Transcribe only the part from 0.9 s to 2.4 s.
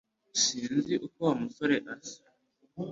uko Wa musore asa